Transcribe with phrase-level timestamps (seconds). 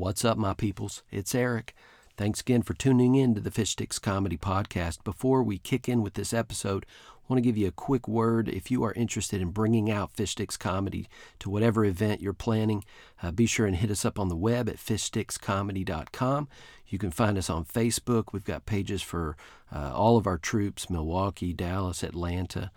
[0.00, 1.02] What's up, my peoples?
[1.10, 1.74] It's Eric.
[2.16, 5.04] Thanks again for tuning in to the Fish Sticks Comedy Podcast.
[5.04, 8.48] Before we kick in with this episode, I want to give you a quick word.
[8.48, 11.06] If you are interested in bringing out Fish Sticks Comedy
[11.40, 12.82] to whatever event you're planning,
[13.22, 16.48] uh, be sure and hit us up on the web at fishstickscomedy.com.
[16.86, 18.32] You can find us on Facebook.
[18.32, 19.36] We've got pages for
[19.70, 22.70] uh, all of our troops Milwaukee, Dallas, Atlanta.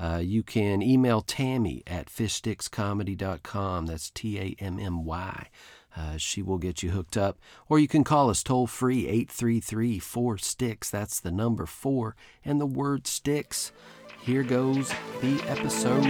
[0.00, 3.84] Uh, you can email Tammy at fishstickscomedy.com.
[3.84, 5.48] That's T A M M Y.
[5.96, 7.38] Uh, she will get you hooked up.
[7.68, 10.90] Or you can call us toll free 833 4 Sticks.
[10.90, 13.72] That's the number 4 and the word sticks.
[14.22, 16.04] Here goes the episode.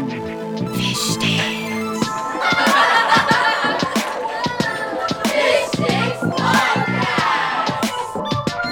[0.74, 2.08] Fish sticks.
[5.30, 6.20] Fish sticks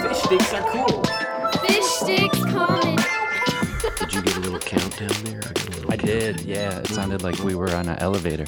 [0.02, 1.04] Fish sticks are cool.
[1.66, 2.96] Fish sticks comedy.
[3.98, 5.40] Did you get a little countdown there?
[5.44, 6.80] I, got a little I did, yeah.
[6.80, 8.46] It sounded like we were on an elevator.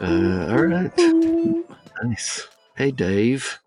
[0.00, 1.64] Uh, all right.
[2.02, 2.46] Nice.
[2.76, 3.58] Hey, Dave.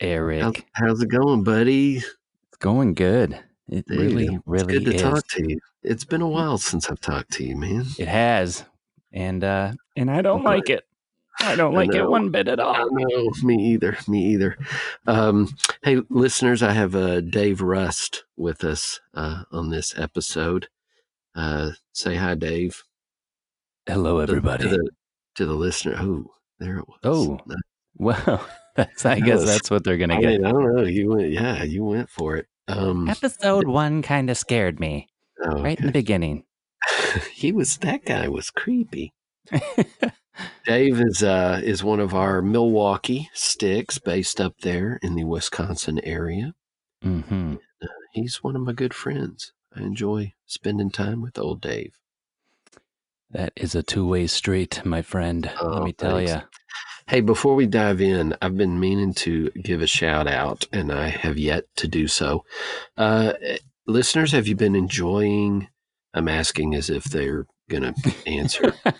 [0.00, 1.96] Eric, How's, how's it going, buddy?
[1.98, 3.38] it's going good.
[3.68, 5.02] It Dude, really, it's really good to is.
[5.02, 5.58] talk to you.
[5.82, 7.86] It's been a while since I've talked to you, man.
[7.98, 8.64] It has,
[9.12, 10.84] and uh, and I don't like it.
[11.40, 12.04] I don't like know.
[12.04, 12.88] it one bit at all.
[12.90, 13.96] know, me either.
[14.08, 14.58] Me either.
[15.06, 15.48] Um,
[15.82, 20.68] hey, listeners, I have uh, Dave Rust with us uh, on this episode.
[21.34, 22.82] Uh, say hi, Dave.
[23.86, 24.64] Hello, To- everybody.
[24.64, 24.90] To the,
[25.36, 25.96] to the listener.
[25.98, 26.26] Oh,
[26.58, 26.98] there it was.
[27.04, 27.38] Oh.
[27.96, 29.06] Well, that's.
[29.06, 30.26] I That guess was- that's what they're gonna I get.
[30.40, 30.82] mean, I don't know.
[30.82, 32.46] You went, yeah, you went for it.
[32.66, 35.06] Um, Episode one kind of scared me
[35.44, 36.42] oh, right in the beginning.
[37.32, 39.14] he was that guy was creepy.
[40.66, 46.00] Dave is uh is one of our Milwaukee sticks based up there in the Wisconsin
[46.02, 46.54] area.
[47.04, 47.56] Mm-hmm.
[48.12, 49.52] He's one of my good friends.
[49.76, 51.94] I enjoy spending time with old Dave.
[53.34, 55.50] That is a two-way street, my friend.
[55.60, 56.42] Oh, Let me tell you.
[57.08, 61.08] Hey, before we dive in, I've been meaning to give a shout out, and I
[61.08, 62.44] have yet to do so.
[62.96, 63.32] Uh,
[63.88, 65.66] listeners, have you been enjoying?
[66.14, 68.72] I'm asking as if they're going to answer.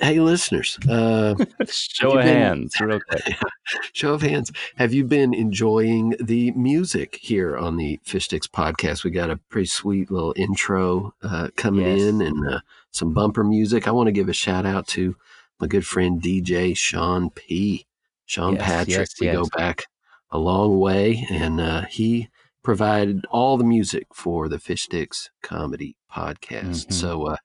[0.00, 1.34] Hey, listeners, uh,
[1.68, 3.24] Show of been- hands, real quick.
[3.92, 4.52] show of hands.
[4.76, 9.02] Have you been enjoying the music here on the Fish Sticks podcast?
[9.02, 12.02] We got a pretty sweet little intro uh, coming Yes.
[12.02, 12.60] in and uh,
[12.92, 13.88] some bumper music.
[13.88, 15.16] I want to give a shout out to
[15.58, 17.86] my good friend DJ Sean P.
[18.26, 18.96] Sean Yes, Patrick.
[18.96, 19.86] yes, we go back
[20.30, 22.28] a long way, and uh, he
[22.62, 26.86] provided all the music for the Fish Sticks comedy podcast.
[26.86, 26.92] Mhm.
[26.92, 27.36] So uh,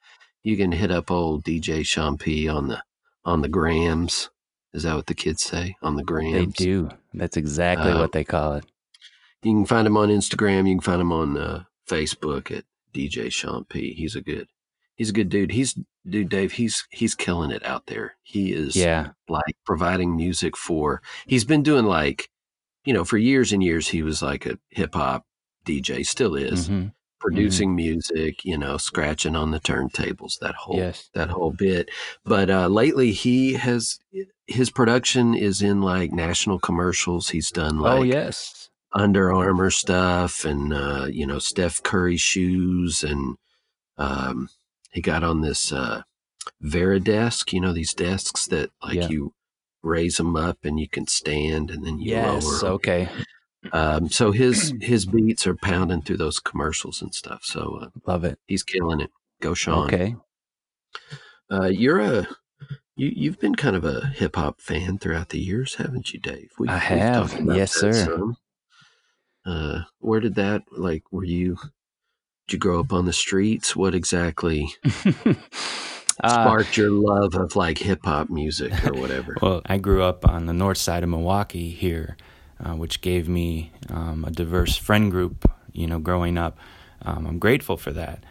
[0.44, 2.84] you can hit up old DJ Sean P on the
[3.26, 4.30] on the grams.
[4.74, 6.54] Is that what the kids say on the grams?
[6.56, 6.90] They do.
[7.14, 8.66] That's exactly Uh, what they call it.
[9.44, 10.68] You can find him on Instagram.
[10.68, 13.94] You can find him on uh, Facebook at DJ Sean P.
[13.94, 14.48] He's a good,
[14.96, 15.52] he's a good dude.
[15.52, 15.76] He's
[16.08, 16.54] dude, Dave.
[16.54, 18.16] He's he's killing it out there.
[18.22, 19.12] He is Yeah.
[19.28, 21.02] like providing music for.
[21.26, 22.30] He's been doing like,
[22.86, 23.88] you know, for years and years.
[23.90, 25.26] He was like a hip hop
[25.66, 26.06] DJ.
[26.06, 26.88] Still is hmm
[27.20, 28.44] producing music.
[28.46, 30.40] You know, scratching on the turntables.
[30.40, 31.10] That whole Yes.
[31.14, 31.90] that whole bit.
[32.24, 34.00] But uh, lately, he has
[34.48, 37.30] his production is in like national commercials.
[37.30, 38.70] He's done like oh yes.
[38.92, 43.38] Under Armour stuff and uh, you know Steph Curry shoes and
[44.00, 44.50] um,
[44.92, 46.02] he got on this uh,
[46.64, 49.08] Varidesk, you know these desks that like Yeah.
[49.10, 49.34] you
[49.84, 52.44] raise them up and you can stand and then you Yes.
[52.64, 52.74] lower.
[52.74, 53.10] Okay.
[53.74, 57.44] Um, so his his beats are pounding through those commercials and stuff.
[57.44, 58.40] So uh, Love it.
[58.48, 59.12] he's killing it.
[59.42, 59.86] Go Sean.
[59.86, 60.16] Okay.
[61.52, 62.28] Uh, you're a
[62.96, 66.52] you you've been kind of a hip hop fan throughout the years, haven't you, Dave?
[66.60, 67.40] We, I have.
[67.46, 67.94] Yes, sir.
[67.94, 68.38] some.
[69.46, 71.04] Uh, where did that like?
[71.12, 71.58] Were you?
[72.48, 73.76] Did you grow up on the streets?
[73.76, 74.74] What exactly
[76.22, 79.38] Uh, sparked your love of like hip hop music or whatever?
[79.42, 82.18] Well, I grew up on the north side of Milwaukee here,
[82.64, 86.58] uh, which gave me um, a diverse friend group, you know, growing up.
[87.04, 88.24] Um, I'm grateful for that.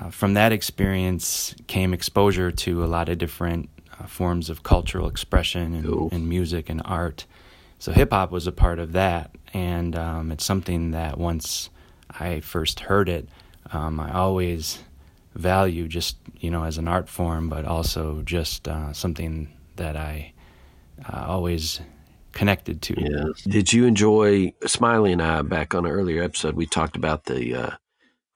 [0.00, 3.68] Uh, from that experience came exposure to a lot of different
[3.98, 6.08] uh, forms of cultural expression and, Cool.
[6.12, 7.24] and music and art.
[7.78, 11.70] So hip hop was a part of that, and um, it's something that once
[12.10, 13.28] I first heard it,
[13.72, 14.78] um, I always
[15.34, 20.32] value just you know as an art form, but also just uh, something that I
[21.08, 21.80] uh, always
[22.38, 22.94] connected to.
[22.96, 23.24] Yeah.
[23.48, 26.54] Did you enjoy Smiley and I back on an earlier episode?
[26.54, 27.70] We talked about the uh,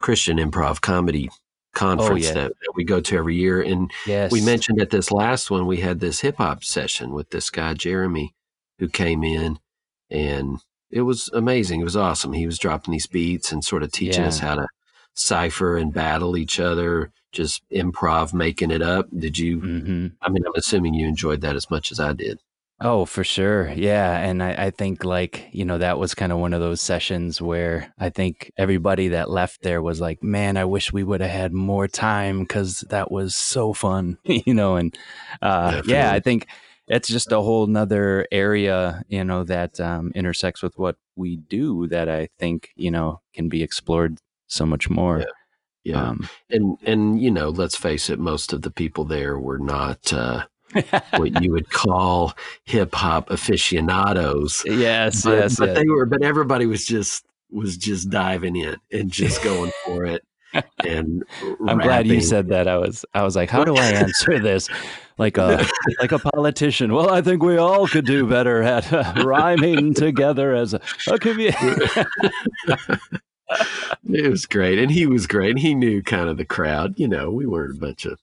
[0.01, 1.31] Christian improv comedy
[1.73, 2.35] conference yeah.
[2.35, 4.33] that, that we go to every year, and yes.
[4.33, 7.75] we mentioned at this last one we had this hip hop session with this guy
[7.75, 8.35] Jeremy
[8.81, 9.61] who came in
[10.11, 10.59] and
[10.91, 11.81] it was amazing.
[11.81, 12.33] It was awesome.
[12.33, 14.29] He was dropping these beats and sort of teaching Yeah.
[14.29, 14.67] us how to
[15.15, 19.07] cipher and battle each other, just improv, making it up.
[19.17, 19.61] Did you?
[19.61, 22.41] hmm I mean, I'm assuming you enjoyed that as much as I did.
[22.85, 23.71] Oh, for sure.
[23.71, 24.19] Yeah.
[24.19, 27.41] And I, I think, like, you know, that was kind of one of those sessions
[27.41, 31.31] where I think everybody that left there was like, man, I wish we would have
[31.31, 34.75] had more time because that was so fun, you know.
[34.75, 34.99] And
[35.41, 36.49] uh, yeah, I think
[36.89, 41.87] it's just a whole nother area, you know, that um, intersects with what we do
[41.87, 44.19] that I think, you know, can be explored
[44.49, 45.25] so much more.
[45.85, 46.11] Yeah.
[46.11, 50.13] Um, and and you know, let's face it, most of the people there were not
[50.13, 50.47] uh,
[51.17, 52.35] what you would call
[52.65, 54.63] hip hop aficionados.
[54.67, 55.79] yes, but, yes, but yes.
[55.79, 60.23] they were but everybody was just was just diving in and just going for it
[60.85, 61.25] and
[61.67, 62.69] I'm glad you said that.
[62.69, 64.69] I was I was like, how do I answer this?
[65.19, 65.67] Like a
[66.01, 66.93] like a politician.
[66.93, 71.19] Well, I think we all could do better at uh, rhyming together as a, a
[71.19, 71.59] community.
[74.11, 77.07] it was great and he was great and he knew kind of the crowd you
[77.07, 78.19] know we weren't a bunch of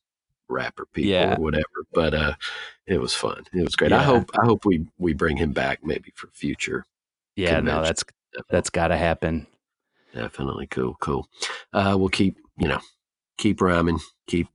[0.50, 1.36] rapper people Yeah.
[1.36, 1.64] or whatever
[1.94, 2.34] but uh
[2.88, 3.44] it was fun.
[3.54, 3.92] It was great.
[3.92, 6.86] I hope i hope we we bring him back maybe for future
[7.36, 8.04] yeah, no, that's
[8.50, 9.48] that's got to happen.
[10.14, 10.68] definitely.
[10.68, 11.28] Cool cool.
[11.72, 12.80] Uh we'll keep you know
[13.38, 14.48] keep rhyming keep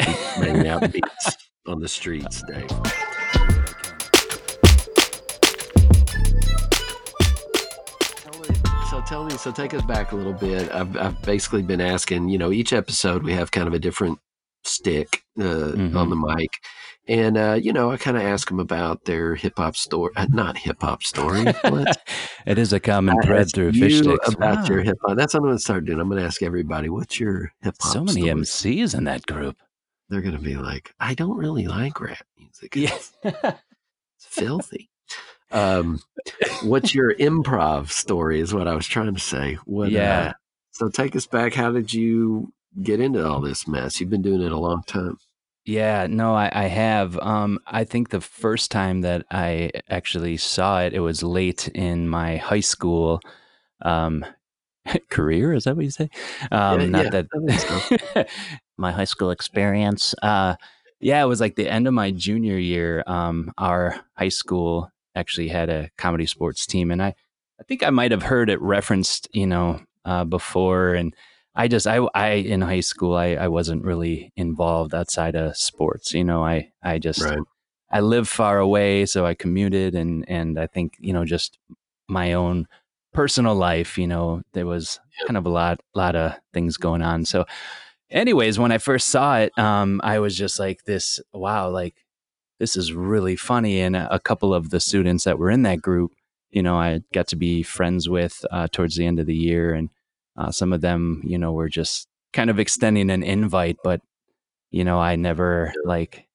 [0.00, 1.36] keep banging out beats
[1.66, 2.68] on the streets dave.
[8.90, 10.70] So tell me, so take us back a little bit.
[10.70, 14.18] I've, I've basically been asking, you know, each episode we have kind of a different
[14.64, 15.42] stick uh,
[15.74, 15.96] Mhm.
[15.96, 16.50] on the mic.
[17.08, 20.26] And, uh, you know, I kind of ask them about their hip hop story, uh,
[20.30, 21.44] not hip hop story.
[22.46, 24.28] It is a common thread through fish sticks.
[24.34, 24.64] about Wow.
[24.66, 25.16] your hip hop.
[25.16, 26.00] That's what I'm going to start doing.
[26.00, 28.40] I'm going to ask everybody, what's your hip hop so many story?
[28.42, 29.56] MCs in that group.
[30.08, 32.76] They're going to be like, I don't really like rap music.
[32.76, 33.32] It's, Yeah.
[34.16, 34.90] it's filthy.
[35.50, 36.00] Um,
[36.62, 39.54] what's your improv story is what I was trying to say.
[39.64, 40.28] What, Yeah.
[40.30, 40.32] Uh,
[40.72, 41.54] so take us back.
[41.54, 44.00] How did you get into all this mess?
[44.00, 45.18] You've been doing it a long time.
[45.64, 47.16] Yeah, no, I, I have.
[47.18, 52.08] Um, I think the first time that I actually saw it, it was late in
[52.08, 53.20] my high school
[53.82, 54.24] um,
[55.10, 55.52] career.
[55.54, 56.10] Is that what you say?
[56.50, 58.28] Um, Yeah, not yeah, that think
[58.76, 60.14] my high school experience.
[60.20, 60.56] Uh,
[60.98, 63.04] yeah, it was like the end of my junior year.
[63.06, 67.14] Um, our high school actually had a comedy sports team, and I,
[67.60, 70.94] I think I might have heard it referenced, you know, uh, before.
[70.94, 71.14] And
[71.54, 76.14] I just, I, I in high school, I, I wasn't really involved outside of sports.
[76.14, 77.38] You know, I, I just, Right.
[77.92, 81.58] I lived far away, so I commuted, and and I think you know just
[82.08, 82.66] my own
[83.12, 83.98] personal life.
[83.98, 87.26] You know, there was kind of a lot, lot of things going on.
[87.26, 87.44] So,
[88.10, 91.96] anyways, when I first saw it, um, I was just like, this, wow, like
[92.58, 93.80] this is really funny.
[93.80, 96.12] And a, a couple of the students that were in that group,
[96.50, 99.74] you know, I got to be friends with uh, towards the end of the year,
[99.74, 99.90] and
[100.36, 104.00] uh, some of them, you know, were just kind of extending an invite, but
[104.70, 106.26] you know, I never like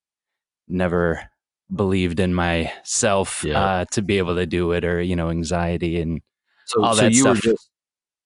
[0.68, 1.30] never
[1.74, 3.60] believed in myself Yeah.
[3.64, 6.22] uh, to be able to do it, or you know, anxiety and
[6.66, 7.38] So, all so that you stuff.
[7.38, 7.70] were just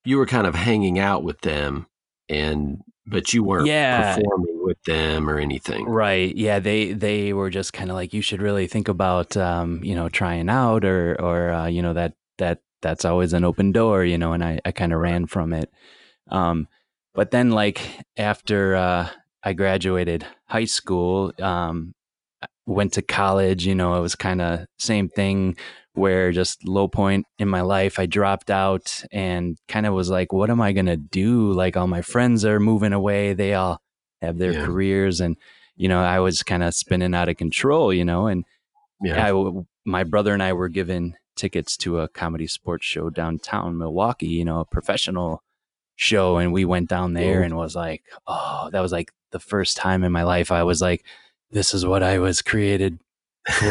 [0.03, 1.87] you were kind of hanging out with them,
[2.29, 4.15] and but you weren't Yeah.
[4.15, 5.85] performing with them or anything.
[5.85, 6.35] Right.
[6.35, 6.59] Yeah.
[6.59, 10.09] They they were just kind of like you should really think about um, you know
[10.09, 14.17] trying out or or uh, you know that that that's always an open door you
[14.17, 15.69] know and I I kind of ran from it.
[16.29, 16.67] Um,
[17.13, 17.81] but then like
[18.17, 19.09] after uh,
[19.43, 21.93] I graduated high school, um,
[22.65, 23.65] went to college.
[23.65, 25.57] You know, it was kind of same thing
[25.93, 27.99] where just low point in my life.
[27.99, 31.51] I dropped out and kind of was like, what am I gonna do?
[31.51, 33.33] Like all my friends are moving away.
[33.33, 33.81] They all
[34.21, 34.65] have their Yeah.
[34.65, 35.35] careers and
[35.75, 38.43] you know i was kind of spinning out of control you know and
[39.01, 39.31] Yeah.
[39.33, 39.51] I
[39.83, 44.45] my brother and i were given tickets to a comedy sports show downtown milwaukee you
[44.45, 45.41] know a professional
[45.95, 49.75] show and we went down there and was like oh that was like the first
[49.75, 51.03] time in my life i was like
[51.49, 52.99] this is what i was created
[53.59, 53.65] for.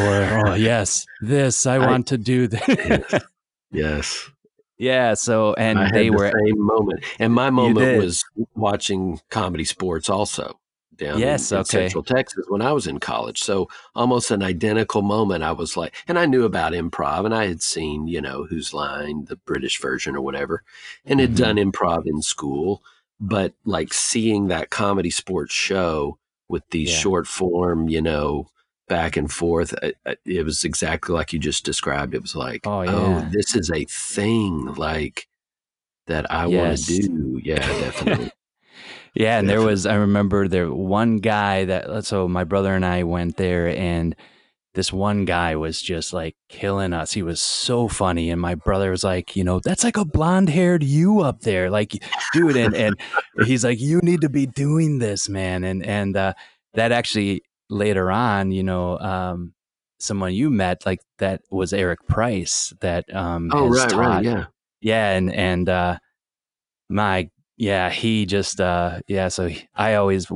[0.47, 2.61] Oh yes this i I- want to do this.
[2.67, 3.23] Yes.
[3.71, 4.29] yes.
[4.77, 8.23] yeah so and I they the were same moment, and my moment was
[8.55, 10.59] watching comedy sports also
[11.01, 11.69] down Yes, in, in okay.
[11.69, 13.39] Central Texas when I was in college.
[13.41, 15.43] So almost an identical moment.
[15.43, 18.73] I was like, and I knew about improv, and I had seen you know Whose
[18.73, 20.63] Line, the British version or whatever,
[21.05, 21.37] and had Mhm.
[21.37, 22.81] done improv in school.
[23.19, 26.17] But like seeing that comedy sports show
[26.47, 26.97] with these Yeah.
[26.97, 28.47] short form, you know,
[28.89, 32.13] back and forth, I- I- it was exactly like you just described.
[32.15, 35.27] It was like, Oh, oh, this is a thing like
[36.07, 37.39] that I want to do.
[37.43, 38.31] Yeah, definitely.
[39.13, 43.03] Yeah, and there was I remember there one guy that so my brother and I
[43.03, 44.15] went there and
[44.73, 47.11] this one guy was just like killing us.
[47.11, 50.81] He was so funny and my brother was like, you know, that's like a blonde-haired
[50.81, 51.69] you up there.
[51.69, 52.01] Like
[52.33, 52.95] dude and and
[53.45, 55.65] he's like you need to be doing this, man.
[55.65, 56.33] And and uh
[56.75, 59.53] that actually later on, you know, um
[59.99, 64.45] someone you met like that was Eric Price that um Oh, right, taught right, yeah.
[64.79, 65.97] yeah and and uh
[66.89, 70.27] my yeah he just uh yeah so he- i always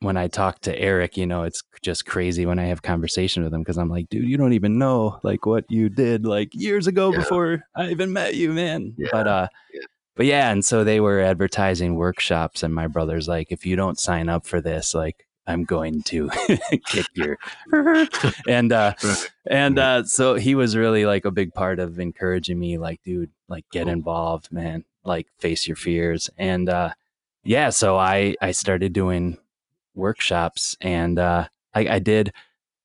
[0.00, 3.52] when i talk to eric you know it's just crazy when i have conversation with
[3.52, 6.86] him because i'm like dude you don't even know like what you did like years
[6.86, 7.18] ago Yeah.
[7.18, 8.94] before i even met you man.
[8.96, 9.80] Yeah, but uh yeah.
[10.16, 13.98] but yeah and so they were advertising workshops and my brother's like if you don't
[14.00, 16.30] sign up for this like i'm going to
[16.86, 17.36] kick your
[18.48, 18.94] and uh
[19.50, 23.30] and uh, so he was really like a big part of encouraging me, like, dude,
[23.48, 26.30] like get involved, man, like face your fears.
[26.38, 26.94] And uh,
[27.44, 29.38] yeah, so I I started doing
[29.94, 32.32] workshops, and uh, I, I did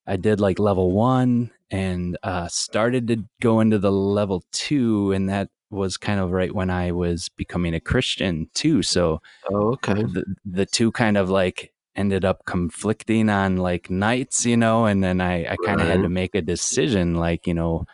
[0.06, 5.30] I did like level one, and uh, started to go into the level two, and
[5.30, 8.82] that was kind of right when I was becoming a Christian too.
[8.84, 9.22] So
[9.52, 9.94] Oh, okay.
[9.94, 15.04] the the two kind of like ended up conflicting on like nights, you know, and
[15.04, 17.86] then I, I kind of had to make a decision, like, you know,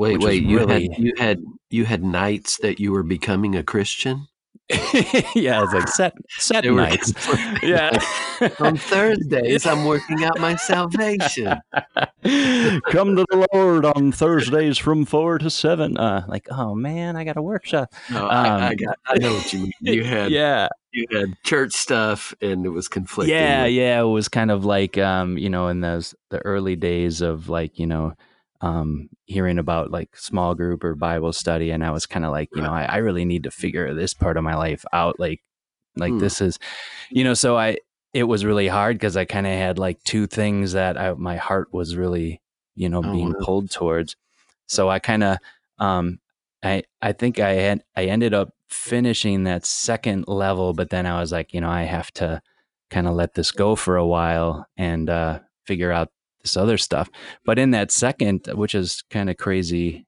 [0.00, 0.42] Wait, wait.
[0.42, 4.26] You really- had you had you had nights that you were becoming a Christian.
[5.34, 7.12] yeah, it's like set set They nights.
[7.62, 7.90] Yeah.
[8.60, 11.60] On Thursdays, I'm working out my salvation.
[12.22, 15.98] Come to the Lord on Thursdays from four to seven.
[15.98, 17.92] Uh, like, oh man, I got a workshop.
[18.10, 18.98] No, I, I Um, got.
[19.06, 19.72] I know what you mean.
[19.80, 23.34] You had yeah, you had church stuff, and it was conflicting.
[23.36, 27.20] yeah yeah it was kind of like um you know in those the early days
[27.20, 28.14] of like you know
[28.62, 32.50] um hearing about like small group or bible study and i was kind of like
[32.54, 35.40] you know I, I really need to figure this part of my life out like
[35.96, 36.18] like Hmm.
[36.18, 36.58] this is
[37.10, 37.78] you know so i
[38.12, 41.36] it was really hard because i kind of had like two things that I, my
[41.36, 42.40] heart was really
[42.74, 43.38] you know Oh, being wow.
[43.40, 44.16] pulled towards
[44.66, 45.38] so i kind of
[45.78, 46.18] um
[46.62, 51.18] i i think i had i ended up finishing that second level but then i
[51.20, 52.40] was like you know i have to
[52.90, 56.10] kind of let this go for a while and uh, figure out
[56.42, 57.10] this other stuff.
[57.44, 60.06] But in that second, which is kind of crazy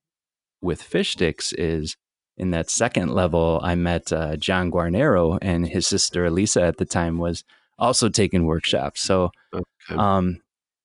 [0.61, 1.95] with fish sticks, is
[2.37, 6.85] in that second level, I met uh, John Guarnero and his sister Elisa at the
[6.85, 7.43] time was
[7.77, 9.01] also taking workshops.
[9.01, 9.65] So Okay.
[9.99, 10.41] um,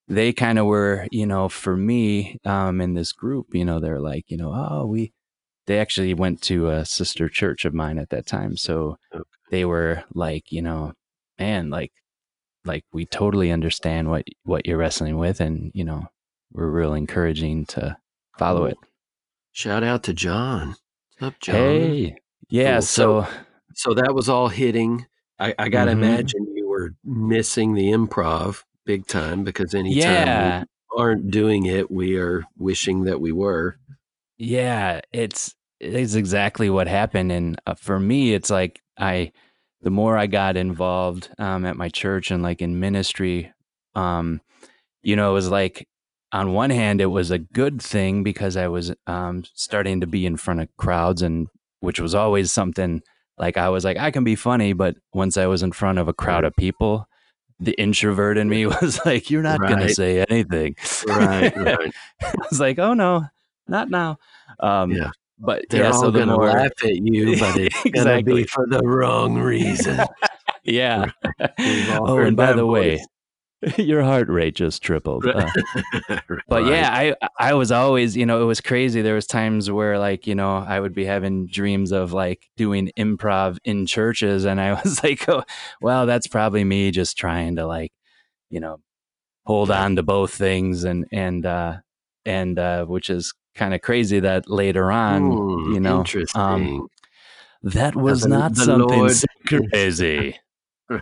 [0.08, 4.00] they kind of were, you know, for me um, in this group, you know, they're
[4.00, 5.12] like, you know, oh, we,
[5.66, 8.56] they actually went to a sister church of mine at that time.
[8.56, 9.22] So Okay.
[9.50, 10.92] they were like, you know,
[11.38, 11.92] man, like,
[12.68, 16.06] like we totally understand what what you're wrestling with, and you know,
[16.52, 17.96] we're real encouraging to
[18.38, 18.76] follow it.
[19.52, 20.76] Shout out to John.
[21.18, 21.56] What's up, John?
[21.56, 22.16] Hey,
[22.48, 22.76] yeah.
[22.76, 22.82] Cool.
[22.82, 23.26] So,
[23.74, 25.06] So that was all hitting.
[25.40, 25.94] I, I got to Mhm.
[25.94, 30.60] imagine you were missing the improv big time because anytime yeah,
[30.92, 33.78] we aren't doing it, we are wishing that we were.
[34.36, 39.32] Yeah, it's it's exactly what happened, and uh, for me, it's like I,
[39.82, 43.52] the more I got involved um, at my church and like in ministry,
[43.94, 44.40] um,
[45.02, 45.88] you know, it was like
[46.32, 50.26] on one hand, it was a good thing because I was um, starting to be
[50.26, 51.48] in front of crowds, and
[51.80, 53.02] which was always something
[53.38, 56.08] like I was like I can be funny, but once I was in front of
[56.08, 57.06] a crowd of people.
[57.60, 60.76] The introvert in me was like, "You're not going to say anything."
[61.08, 61.92] Right, right.
[62.22, 63.24] I was like, "Oh no,
[63.66, 64.18] not now."
[64.60, 65.10] Um, Yeah.
[65.38, 68.34] But They're yeah, all so the to more, laugh at you, but it's going to
[68.34, 70.00] be for the wrong reason.
[70.64, 71.10] yeah.
[71.58, 73.04] Oh, and by the way,
[73.76, 75.26] your heart rate just tripled.
[75.26, 75.50] Uh,
[76.48, 79.02] but yeah, I I was always, you know, it was crazy.
[79.02, 82.90] There was times where like, you know, I would be having dreams of like doing
[82.96, 85.42] improv in churches and I was like, oh,
[85.80, 87.92] well, that's probably me just trying to like,
[88.50, 88.80] you know,
[89.44, 91.76] hold on to both things and and uh
[92.24, 96.88] and uh which is kind of crazy that later on, Hmm, you know, um,
[97.62, 99.12] that was the- not the something Lord
[99.72, 100.38] crazy.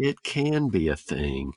[0.00, 1.52] It can be a thing.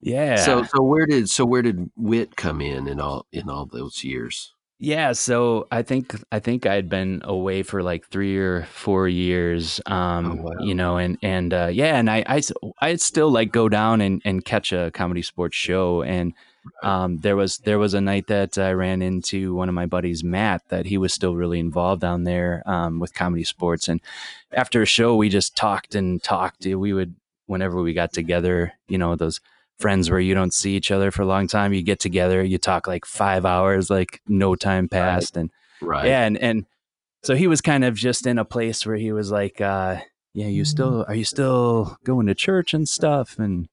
[0.00, 0.36] yeah.
[0.36, 4.02] So so where did so where did wit come in in all in all those
[4.02, 4.54] years?
[4.82, 9.78] Yeah, so I think I think I'd been away for like three or four years,
[9.86, 10.50] um, Oh, wow.
[10.64, 12.40] you know, and and uh, yeah, and I I
[12.80, 16.32] I'd still like go down and, and catch a comedy sports show, and
[16.82, 20.22] um, there was there was a night that I ran into one of my buddies,
[20.22, 24.00] Matt, that he was still really involved down there um, with comedy sports, and
[24.52, 26.64] after a show we just talked and talked.
[26.64, 27.14] We would
[27.46, 29.40] whenever we got together, you know, those
[29.80, 31.72] friends where you don't see each other for a long time.
[31.72, 35.36] You get together, you talk like five hours, like no time passed.
[35.36, 35.50] And
[35.80, 36.06] Right.
[36.06, 36.66] yeah, and, and
[37.22, 40.00] so he was kind of just in a place where he was like, uh,
[40.34, 43.38] yeah, you still, are you still going to church and stuff?
[43.38, 43.68] And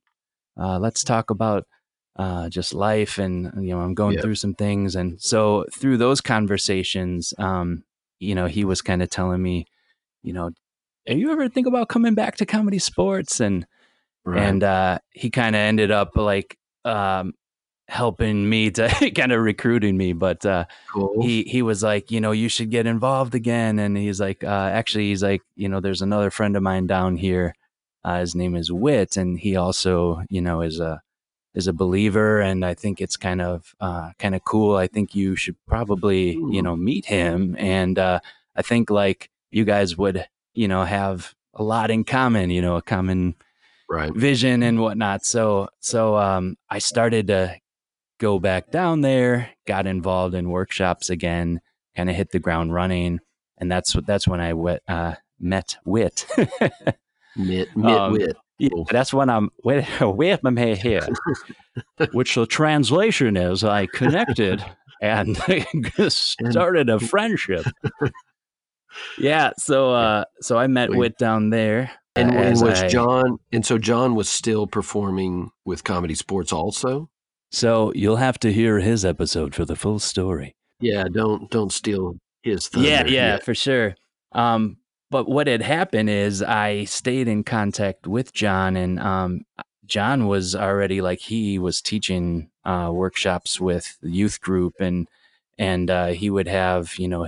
[0.58, 1.65] uh, let's talk about
[2.17, 3.17] uh, just life.
[3.17, 4.21] And, you know, I'm going Yeah.
[4.21, 4.95] through some things.
[4.95, 7.83] And so through those conversations, um,
[8.19, 9.65] you know, he was kind of telling me,
[10.24, 10.50] you know,
[11.07, 13.39] are you ever think about coming back to comedy sports?
[13.39, 13.65] And,
[14.25, 14.43] Right.
[14.43, 17.33] and uh, he kind of ended up like um,
[17.88, 20.13] helping me to kind of recruiting me.
[20.13, 21.21] But uh, Cool.
[21.24, 23.79] he he was like, you know, you should get involved again.
[23.79, 27.15] And he's like, uh, actually, he's like, you know, there's another friend of mine down
[27.17, 27.53] here.
[28.03, 31.01] Uh, his name is Wit, and he also, you know, is a
[31.57, 32.39] is a believer.
[32.39, 34.75] And I think it's kind of uh, kind of cool.
[34.75, 37.55] I think you should probably, you know, meet him.
[37.57, 38.19] And uh,
[38.55, 42.51] I think like you guys would, you know, have a lot in common.
[42.51, 43.33] You know, a common
[43.89, 44.13] right.
[44.13, 45.25] vision and whatnot.
[45.25, 47.55] So so um, I started to
[48.19, 51.59] go back down there, got involved in workshops again,
[51.95, 53.19] kind of hit the ground running,
[53.57, 54.51] and that's what that's when I
[54.87, 56.27] uh, met Wit.
[57.37, 58.35] Mit, mit Um, wit.
[58.59, 61.07] Yeah, that's when I'm with with my hair here,
[62.11, 64.63] which the translation is I connected
[65.01, 65.37] and
[66.09, 67.65] started a friendship.
[69.17, 70.89] Yeah, so uh, so I met.
[70.89, 71.91] Wit down there.
[72.15, 73.37] And, as was I- John?
[73.51, 77.09] And so John was still performing with Comedy Sports also.
[77.51, 80.55] So you'll have to hear his episode for the full story.
[80.79, 81.03] Yeah.
[81.11, 82.89] Don't don't steal his thunder.
[82.89, 83.95] Yeah, yeah, for sure.
[84.31, 84.77] Um,
[85.09, 89.41] but what had happened is I stayed in contact with John, and um,
[89.85, 95.07] John was already like he was teaching uh, workshops with the youth group, and
[95.57, 97.25] and uh, he would have you know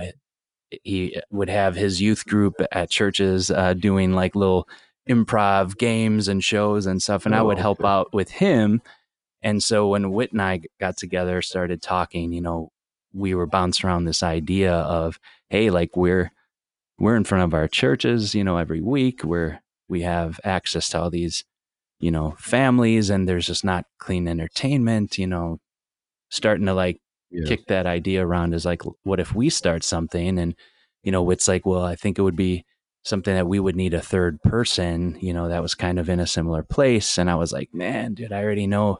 [0.84, 4.68] he would have his youth group at churches uh, doing like little
[5.08, 7.88] improv games and shows and stuff, and I Oh, would help okay.
[7.88, 8.82] out with him.
[9.42, 12.70] And so when Whit and I got together, started talking, you know,
[13.12, 15.18] we were bouncing around this idea of,
[15.48, 16.30] hey, like we're
[17.00, 21.00] we're in front of our churches, you know, every week where we have access to
[21.00, 21.44] all these,
[21.98, 25.58] you know, families and there's just not clean entertainment, you know,
[26.30, 27.46] starting to like Yeah.
[27.48, 30.38] kick that idea around is like, what if we start something?
[30.38, 30.54] And,
[31.02, 32.64] you know, it's like, well, I think it would be
[33.02, 36.20] something that we would need a third person, you know, that was kind of in
[36.20, 37.16] a similar place.
[37.18, 38.98] And I was like, man, dude, I already know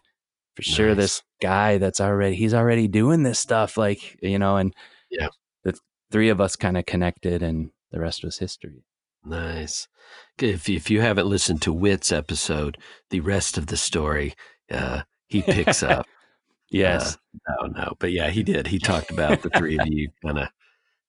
[0.57, 0.97] for sure Nice.
[0.97, 3.77] this guy that's already, he's already doing this stuff.
[3.77, 4.75] Like, you know, and
[5.11, 5.29] Yeah.
[5.65, 5.79] the
[6.11, 8.85] three of us kind of connected and the rest was history.
[9.25, 9.89] Nice.
[10.39, 12.79] If if you haven't listened to Wit's episode,
[13.11, 14.35] the rest of the story,
[14.71, 16.07] uh, he picks up.
[16.71, 17.19] Yes.
[17.49, 18.69] No, no, but yeah, he did.
[18.69, 20.49] He talked about the three of you kind of,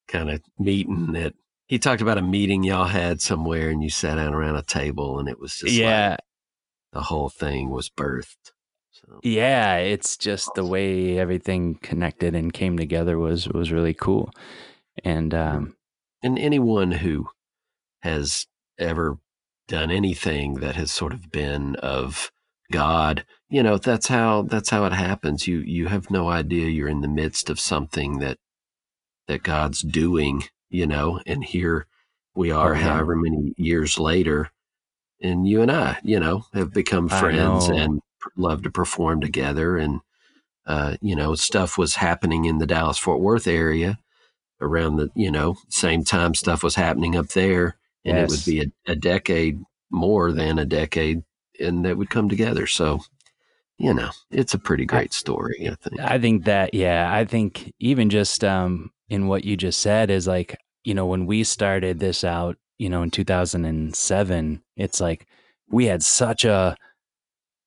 [0.07, 1.35] kind of meeting it.
[1.67, 5.19] He talked about a meeting y'all had somewhere, and you sat down around a table,
[5.19, 6.09] and it was just yeah.
[6.09, 6.19] like
[6.91, 8.51] the whole thing was birthed.
[8.91, 14.31] So yeah it's just the way everything connected and came together was was really cool
[15.03, 15.75] and um
[16.23, 17.29] and anyone who
[18.01, 19.17] has ever
[19.67, 22.31] done anything that has sort of been of
[22.71, 25.47] God, you know, that's how that's how it happens.
[25.47, 28.37] You you have no idea you're in the midst of something that
[29.27, 31.87] that God's doing, you know, and here
[32.35, 32.83] we are Oh, yeah.
[32.83, 34.51] however many years later
[35.21, 38.01] and you and I, you know, have become friends and
[38.35, 40.01] love to perform together and
[40.65, 43.97] uh, you know, stuff was happening in the Dallas Fort Worth area
[44.61, 47.77] around the, you know, same time stuff was happening up there.
[48.05, 49.59] And it would be a, a decade
[49.91, 51.23] more than a decade
[51.59, 52.65] and that would come together.
[52.67, 53.01] So,
[53.77, 55.99] you know, it's a pretty great story, I think.
[55.99, 60.27] i think that yeah i think even just um in what you just said is
[60.27, 65.27] like you know when we started this out you know in 2007 it's like
[65.69, 66.75] we had such a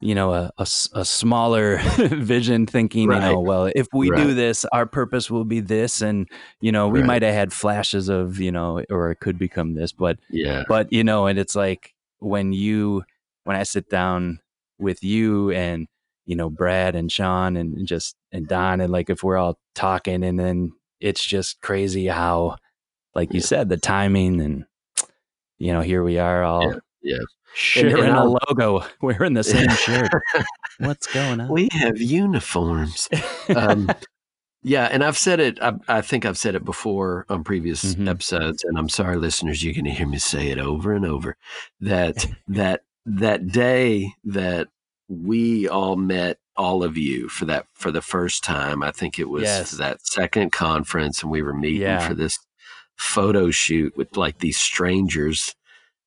[0.05, 4.87] you know a a smaller vision thinking you know well if we do this our
[4.87, 6.29] purpose will be this and
[6.61, 7.07] you know we Right.
[7.07, 10.65] might have had flashes of you know or it could become this but Yeah.
[10.69, 13.03] but you know and it's like when you
[13.45, 14.41] when i sit down
[14.79, 15.89] with you and
[16.27, 20.23] you know brad and sean and just and don and like if we're all talking
[20.23, 22.57] and then it's just crazy how
[23.15, 24.65] like you said the timing and
[25.59, 27.19] you know here we are all Yeah, yeah.
[27.55, 30.11] sharing and a I'll- logo wearing the same shirt
[30.79, 33.09] what's going on We have uniforms.
[33.55, 33.89] Um,
[34.63, 35.59] yeah, and I've said it.
[35.63, 38.09] I, I think I've said it before on previous Mhm.
[38.09, 41.37] episodes, and I'm sorry, listeners, you're going to hear me say it over and over.
[41.81, 44.69] That that that day that
[45.09, 48.83] we all met all of you for that for the first time.
[48.83, 49.73] I think it was Yes.
[49.73, 52.07] that second conference, and we were meeting Yeah.
[52.09, 52.39] for this
[52.97, 55.55] photo shoot with like these strangers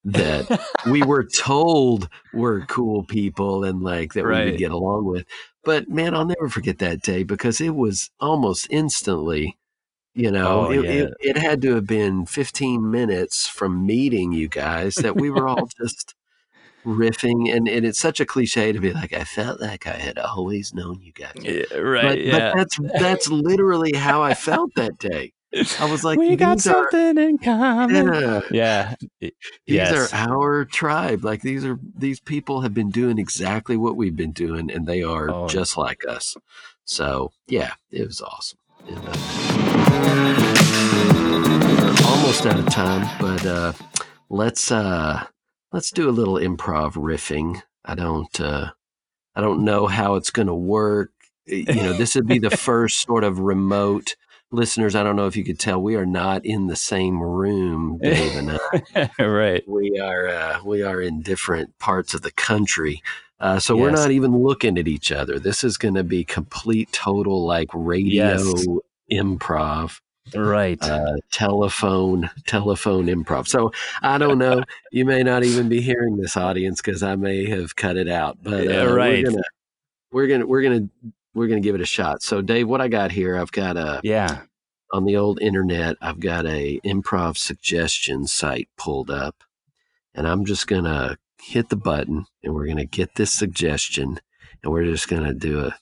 [0.07, 0.45] that
[0.89, 4.45] we were told were cool people and like that we Right.
[4.51, 5.25] would get along with.
[5.63, 9.57] But man, I'll never forget that day because it was almost instantly,
[10.15, 10.91] you know, Oh, it, yeah.
[11.03, 15.47] it, it had to have been 15 minutes from meeting you guys that we were
[15.47, 16.15] all just
[16.85, 17.53] riffing.
[17.55, 20.73] And, and it's such a cliche to be like, I felt like I had always
[20.73, 21.33] known you guys.
[21.43, 25.33] Yeah, right But, yeah but that's that's literally how I felt that day.
[25.79, 29.31] I was like, we got these are- something in common Yeah, yeah these
[29.65, 30.13] yes.
[30.13, 31.23] are our tribe.
[31.23, 35.03] Like these are these people have been doing exactly what we've been doing, and they
[35.03, 35.47] are Oh.
[35.47, 36.35] just like us.
[36.85, 38.59] So yeah, it was awesome.
[38.87, 40.27] And, uh,
[42.07, 43.73] almost out of time, but uh,
[44.29, 45.25] let's uh,
[45.71, 47.61] let's do a little improv riffing.
[47.85, 48.71] I don't uh,
[49.35, 51.11] I don't know how it's going to work.
[51.45, 54.15] You know, this would be the first sort of remote
[54.51, 54.95] listeners.
[54.95, 58.35] I don't know if you could tell we are not in the same room, Dave
[58.35, 59.09] and I.
[59.23, 59.63] right.
[59.67, 63.01] We are uh, we are in different parts of the country.
[63.39, 65.37] Uh, so we're not even looking at each other.
[65.37, 68.65] This is going to be complete, total, like radio Yes.
[69.11, 69.99] improv
[70.35, 70.81] Right.
[70.81, 73.47] uh, telephone telephone improv.
[73.47, 74.63] So I don't know.
[74.91, 78.39] you may not even be hearing this audience because I may have cut it out.
[78.41, 79.23] But uh, Yeah, right.
[79.23, 79.43] we're gonna
[80.11, 80.89] we're gonna we're gonna
[81.37, 82.21] we're gonna give it a shot.
[82.21, 84.41] So Dave, what I got here, I've got a yeah.
[84.91, 85.95] on the old internet.
[86.01, 89.43] I've got a improv suggestion site pulled up,
[90.13, 94.19] and I'm just gonna hit the button, and we're gonna get this suggestion,
[94.63, 95.75] and we're just gonna do a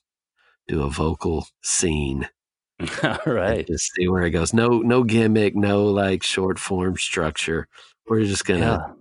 [0.67, 2.27] do a vocal scene
[3.03, 3.65] All right.
[3.65, 4.53] just see where it goes.
[4.53, 7.67] No, no gimmick, no like short form structure.
[8.07, 8.93] We're just gonna Yeah.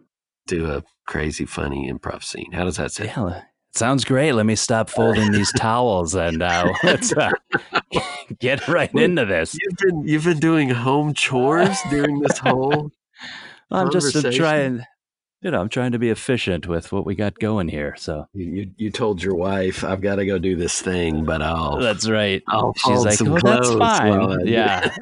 [0.47, 2.53] do a crazy, funny improv scene.
[2.53, 3.11] How does that sound?
[3.17, 3.43] Yeah.
[3.75, 4.33] Sounds great.
[4.33, 7.33] Let me stop folding these towels and uh, let's uh,
[8.39, 9.57] get right into this.
[9.61, 12.93] You've been you've been doing home chores during this whole.
[13.73, 14.85] I'm just uh, trying,
[15.43, 17.97] you know, I'm trying to be efficient with what we got going here.
[17.99, 21.43] So You, you, you told your wife I've got to go do this thing, but
[21.43, 22.45] I'll that's right.
[22.49, 24.95] I'll She's like, some "Oh, that's clothes while I fine." Yeah.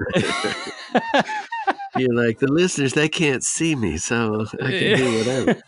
[1.98, 5.62] You're like the listeners; they can't see me, so I can do whatever.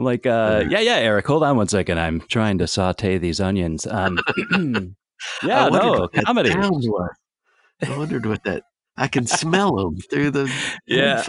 [0.00, 2.00] I'm like, uh, yeah, yeah, Eric, hold on one second.
[2.00, 3.86] I'm trying to saute these onions.
[3.86, 4.18] Um,
[5.42, 6.50] yeah, I wondered no, what that comedy.
[6.50, 8.62] I wondered what that.
[8.96, 10.50] I can smell them through the.
[10.86, 11.22] Yeah.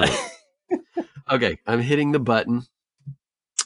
[1.30, 2.64] okay, I'm hitting the button.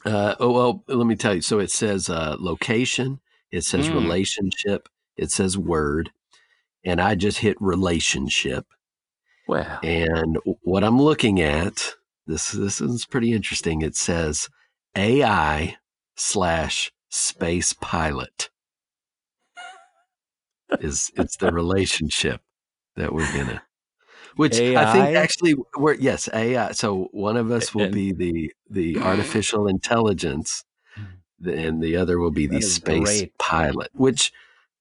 [0.03, 1.41] Uh, oh well, let me tell you.
[1.41, 3.19] So it says uh, location.
[3.51, 3.93] It says Mm.
[3.93, 4.89] relationship.
[5.17, 6.09] It says word,
[6.83, 8.65] and I just hit relationship.
[9.47, 9.81] Wow.
[9.83, 11.93] And what I'm looking at
[12.25, 13.83] this this is pretty interesting.
[13.83, 14.49] It says
[14.95, 15.77] AI
[16.15, 18.49] slash space pilot
[20.79, 22.41] is it's the relationship
[22.95, 23.61] that we're gonna.
[24.35, 26.71] Which I think actually we're yes AI.
[26.73, 30.65] So one of us will be the the artificial intelligence,
[31.45, 33.37] and the other will be the space great.
[33.37, 33.89] pilot.
[33.93, 34.33] Which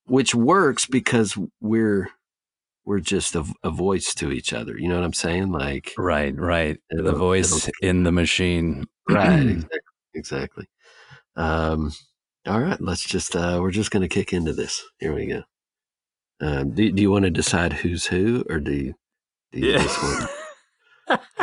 [0.06, 2.10] which works because we're
[2.84, 4.76] we're just a, a voice to each other.
[4.76, 5.52] You know what I'm saying?
[5.52, 6.78] Like right, right.
[6.90, 8.86] The voice in the machine.
[9.08, 9.78] right, exactly,
[10.14, 10.68] exactly.
[11.36, 11.92] Um,
[12.46, 14.82] all right, let's just uh, we're just gonna kick into this.
[14.98, 15.42] Here we go.
[16.40, 18.94] Um, do, do you want to decide who's who, or do you,
[19.52, 20.30] do you just want?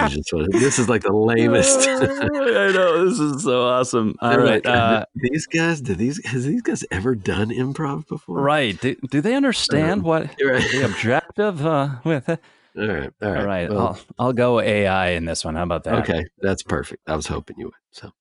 [0.09, 1.87] Just want this is like the lamest.
[1.87, 4.15] I know this is so awesome.
[4.21, 8.41] All right, like, uh, these guys, do these has these guys ever done improv before?
[8.41, 8.79] right.
[8.79, 10.63] Do, do they understand Um, what Right.
[10.71, 12.41] the objective uh, with it?
[12.77, 15.55] All right, all right, All right, well, I'll I'll go AI in this one.
[15.55, 16.09] How about that?
[16.09, 17.01] Okay, that's perfect.
[17.07, 17.73] I was hoping you would.
[17.91, 18.11] So,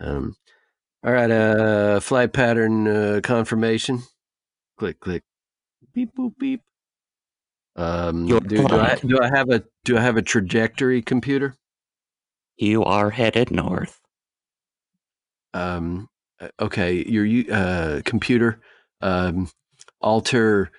[0.00, 0.36] um,
[1.04, 1.30] all right.
[1.30, 4.02] Uh, flight pattern uh, confirmation.
[4.78, 5.22] Click, click.
[5.94, 6.62] Beep, boop, beep.
[7.76, 11.56] Um, do, do I do I have a do I have a trajectory computer?
[12.56, 14.00] You are headed north.
[15.52, 16.08] Um,
[16.40, 18.60] uh, okay, your uh, computer
[19.00, 19.50] um,
[20.00, 20.70] alter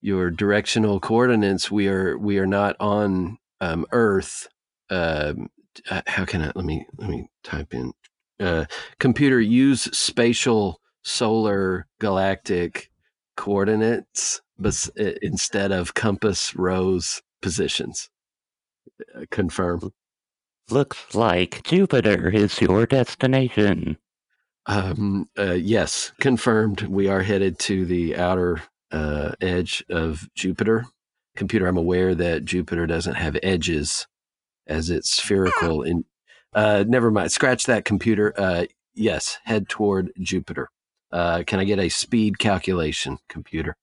[0.00, 1.70] your directional coordinates.
[1.70, 4.48] We are we are not on um, Earth.
[4.90, 5.48] Um,
[5.90, 7.92] uh, how can I let me let me type in
[8.40, 8.66] uh,
[8.98, 12.90] computer use spatial solar galactic
[13.36, 14.90] coordinates bes-
[15.22, 18.10] instead of compass rose positions.
[19.14, 19.92] Uh, confirm.
[20.70, 23.96] Looks like Jupiter is your destination.
[24.66, 26.82] Um, uh, yes, confirmed.
[26.82, 28.62] We are headed to the outer
[28.92, 30.84] uh, edge of Jupiter.
[31.36, 34.06] Computer, I'm aware that Jupiter doesn't have edges
[34.68, 35.82] as it's spherical.
[35.82, 36.04] In
[36.54, 37.32] uh, never mind.
[37.32, 38.32] Scratch that, computer.
[38.36, 40.68] Uh, yes, head toward Jupiter.
[41.10, 43.76] Uh, can I get a speed calculation, computer?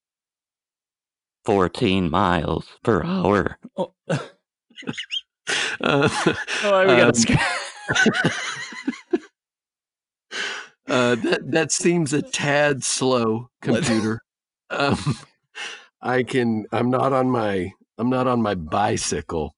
[1.45, 3.57] 14 miles per hour.
[3.77, 3.93] Oh,
[5.79, 6.09] Uh,
[6.63, 8.41] oh, we got Um, to sc-
[10.87, 14.21] Uh, that that seems a tad slow, computer.
[14.69, 14.97] um,
[16.01, 16.65] I can.
[16.71, 17.71] I'm not on my.
[17.97, 19.55] I'm not on my bicycle.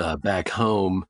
[0.00, 1.04] Uh, back home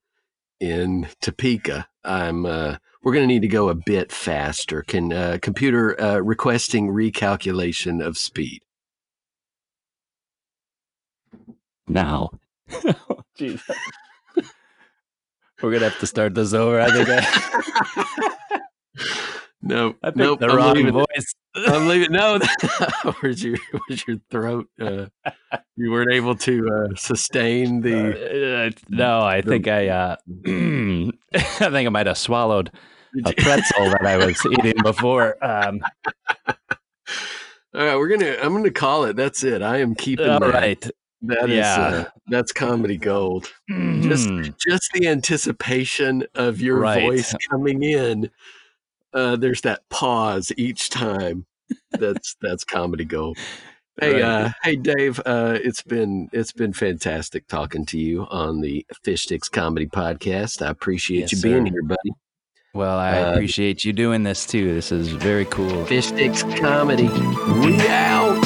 [0.58, 2.44] in Topeka, I'm.
[2.44, 4.82] Uh, we're going to need to go a bit faster.
[4.82, 8.60] Can uh, computer uh, requesting recalculation of speed?
[11.88, 12.30] Now,
[13.38, 13.62] Jeez.
[15.62, 16.80] We're gonna have to start this over.
[16.80, 17.08] I think.
[17.10, 18.60] I...
[19.62, 20.40] No, I picked nope.
[20.40, 21.34] the I'm wrong leaving voice.
[21.54, 22.12] I'm leaving.
[22.12, 22.38] No,
[23.20, 24.68] where's your where's your throat?
[24.80, 25.06] Uh,
[25.76, 28.66] you weren't able to uh, sustain the.
[28.66, 29.88] Uh, no, I think I.
[29.88, 31.10] Uh, I
[31.70, 32.70] think I might have swallowed
[33.26, 35.36] a pretzel that I was eating before.
[35.44, 35.80] Um,
[37.74, 38.36] All right, we're gonna.
[38.42, 39.14] I'm gonna call it.
[39.16, 39.62] That's it.
[39.62, 40.54] I am keeping all that.
[40.54, 40.90] right.
[41.22, 41.56] That is.
[41.58, 41.76] Yeah.
[41.76, 43.44] Uh, that's comedy gold.
[43.68, 44.54] Just- Mhm.
[44.66, 47.02] Just the anticipation of your Right.
[47.02, 48.30] voice coming in.
[49.12, 51.46] Uh, there's that pause each time.
[51.92, 53.38] That's that's comedy gold.
[54.00, 55.20] Hey, uh, hey, Dave.
[55.26, 60.64] Uh, it's been it's been fantastic talking to you on the Fish Sticks Comedy Podcast.
[60.64, 61.72] I appreciate Yes, you being sir.
[61.72, 62.12] here, buddy.
[62.72, 64.72] well, I uh, appreciate you doing this too.
[64.74, 65.84] This is very cool.
[65.84, 67.08] Fish Sticks Comedy.
[67.08, 68.39] We out.